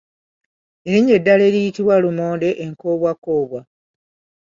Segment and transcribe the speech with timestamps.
[0.87, 3.59] Erinnya eddala eriyitibwa lumonde enkoobwakoobwa.